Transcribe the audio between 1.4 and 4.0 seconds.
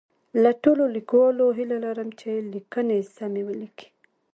هیله لرم چي لیکنې سمی ولیکي